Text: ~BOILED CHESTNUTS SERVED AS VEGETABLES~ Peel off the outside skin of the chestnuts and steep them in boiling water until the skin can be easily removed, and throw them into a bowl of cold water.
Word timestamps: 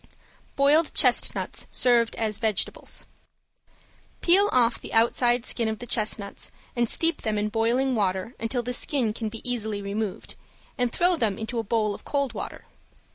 ~BOILED 0.55 0.95
CHESTNUTS 0.95 1.67
SERVED 1.69 2.15
AS 2.15 2.39
VEGETABLES~ 2.39 3.05
Peel 4.21 4.49
off 4.51 4.81
the 4.81 4.95
outside 4.95 5.45
skin 5.45 5.67
of 5.67 5.77
the 5.77 5.85
chestnuts 5.85 6.49
and 6.75 6.89
steep 6.89 7.21
them 7.21 7.37
in 7.37 7.49
boiling 7.49 7.93
water 7.93 8.33
until 8.39 8.63
the 8.63 8.73
skin 8.73 9.13
can 9.13 9.29
be 9.29 9.47
easily 9.47 9.79
removed, 9.79 10.33
and 10.75 10.91
throw 10.91 11.15
them 11.15 11.37
into 11.37 11.59
a 11.59 11.63
bowl 11.63 11.93
of 11.93 12.03
cold 12.03 12.33
water. 12.33 12.65